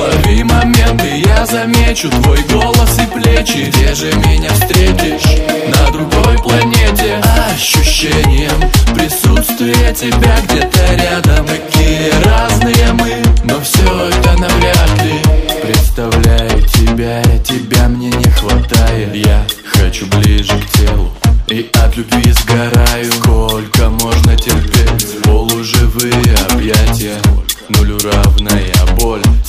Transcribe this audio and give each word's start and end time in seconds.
Лови 0.00 0.42
моменты, 0.44 1.22
я 1.26 1.44
замечу 1.44 2.08
твой 2.08 2.38
голос 2.44 2.98
и 2.98 3.06
плечи. 3.06 3.68
Где 3.68 3.94
же 3.94 4.10
меня 4.26 4.48
встретишь? 4.48 5.36
На 5.68 5.90
другой 5.92 6.38
планете. 6.38 7.20
Ощущением 7.52 8.58
присутствия 8.94 9.92
тебя 9.92 10.36
где-то 10.44 10.94
рядом. 10.94 11.46
Какие 11.46 12.12
разные 12.24 12.92
мы, 12.94 13.22
но 13.44 13.60
все 13.60 14.08
это 14.08 14.40
навряд 14.40 15.02
ли. 15.04 15.20
Представляю 15.60 16.62
тебя, 16.62 17.22
тебя 17.44 17.88
мне 17.88 18.08
не 18.08 18.30
хватает. 18.30 19.14
Я 19.14 19.44
хочу 19.66 20.06
ближе 20.06 20.54
к 20.62 20.78
телу 20.78 21.12
и 21.48 21.68
от 21.74 21.94
любви 21.96 22.32
сгораю 22.32 23.12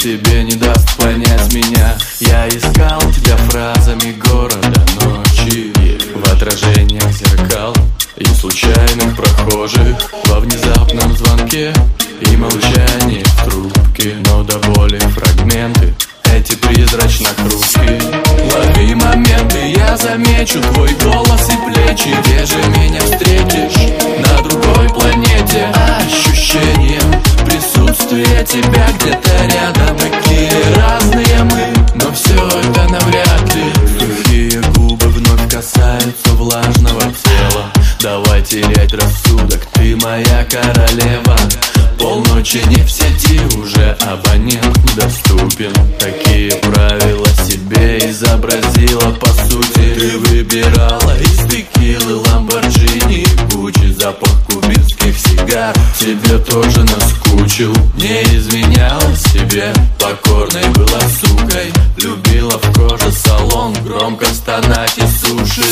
Тебе 0.01 0.41
не 0.43 0.53
даст 0.53 0.97
понять 0.97 1.53
меня. 1.53 1.95
Я 2.21 2.47
искал 2.47 2.99
тебя 3.11 3.37
фразами 3.37 4.13
города 4.13 4.83
ночи. 4.99 5.71
В 6.15 6.33
отражениях 6.33 7.11
зеркал 7.11 7.75
И 8.17 8.25
случайных 8.25 9.15
прохожих. 9.15 9.95
Во 10.25 10.39
внезапном 10.39 11.15
звонке 11.15 11.71
И 12.21 12.35
молчании 12.35 13.23
в 13.23 13.45
трубке. 13.45 14.15
Но 14.25 14.41
до 14.41 14.57
боли 14.69 14.97
фрагменты 14.97 15.93
эти 16.33 16.55
призрачно 16.55 17.29
хрупкие 17.35 18.01
Лови 18.53 18.95
моменты, 18.95 19.73
я 19.75 19.97
замечу 19.97 20.61
твой 20.61 20.89
голос 21.03 21.47
и 21.49 21.73
плечи. 21.73 22.09
Где 22.23 22.45
же 22.45 22.55
тебя 28.51 28.85
где-то 28.99 29.31
рядом 29.53 29.97
Какие 29.97 30.51
разные 30.75 31.43
мы, 31.43 31.73
но 31.95 32.11
все 32.11 32.35
это 32.35 32.83
навряд 32.91 33.55
ли. 33.55 33.63
Сухие 33.99 34.61
губы 34.75 35.07
вновь 35.07 35.49
касаются 35.49 36.31
влажного 36.33 37.01
тела. 37.01 37.71
Давай 38.01 38.41
терять 38.41 38.93
рассудок, 38.93 39.65
ты 39.73 39.95
моя 39.97 40.45
королева. 40.49 41.37
Полночи 41.97 42.61
не 42.67 42.83
в 42.83 42.91
сети, 42.91 43.39
уже 43.57 43.95
абонент 44.01 44.95
доступен. 44.95 45.73
Такие 45.99 46.51
правила 46.55 47.27
себе 47.47 47.99
изобразила 48.09 49.11
по 49.13 49.27
сути. 49.27 49.93
Ты 49.95 50.17
выбирала 50.17 51.17
из 51.19 51.50
сигар 55.51 55.73
Тебе 55.99 56.37
тоже 56.39 56.83
наскучил 56.83 57.73
Не 57.95 58.23
изменяла 58.35 59.15
себе. 59.15 59.73
Покорной 59.99 60.67
была 60.69 60.99
сукой 61.19 61.71
Любила 61.97 62.57
в 62.57 62.73
коже 62.73 63.11
салон 63.11 63.73
Громко 63.83 64.25
стонать 64.25 64.97
и 64.97 65.01
суши. 65.01 65.65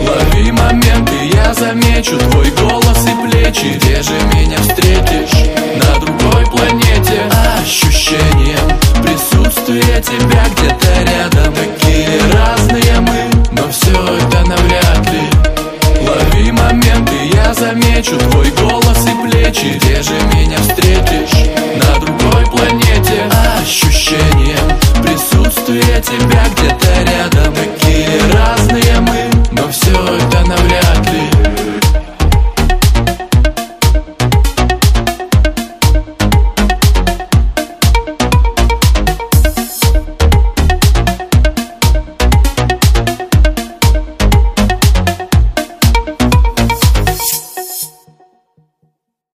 Лови 0.00 0.52
моменты, 0.52 1.14
я 1.32 1.52
замечу 1.54 2.16
твой 2.18 2.50
голос 2.52 3.04
и 3.04 3.30
плечи. 3.30 3.76
Где 3.76 4.02
же 4.02 4.12
меня 4.34 4.58
встретишь? 4.58 5.48
На 5.76 5.98
другой 5.98 6.44
планете. 6.46 7.28
Ощущением 7.60 8.78
присутствия 9.02 10.00
тебя 10.00 10.44
где-то 10.56 11.10
рядом. 11.10 11.54
Какие 11.54 12.32
разные 12.32 13.00
мы, 13.00 13.30
но 13.52 13.68
все 13.70 13.90
это 13.92 14.48
навряд 14.48 15.12
ли 15.12 15.37
Любые 16.38 16.52
моменты 16.52 17.14
я 17.34 17.52
замечу 17.52 18.16
Твой 18.16 18.50
голос 18.52 19.04
и 19.06 19.28
плечи 19.28 19.76
Где 19.76 20.02
же 20.02 20.12
меня 20.34 20.56
встретишь? 20.58 21.32
На 21.82 21.98
другой 21.98 22.44
планете 22.46 23.28
Ощущение 23.60 24.56
присутствия 25.02 26.00
тебя 26.00 26.44
где-то 26.54 27.10
рядом 27.10 27.47